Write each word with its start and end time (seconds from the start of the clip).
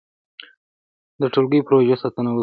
د 1.19 1.23
ټولګټو 1.33 1.65
پروژو 1.67 1.95
ساتنه 2.03 2.29
وکړئ. 2.31 2.39